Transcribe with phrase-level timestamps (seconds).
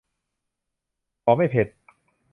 [1.23, 1.67] ขอไม่เผ็ด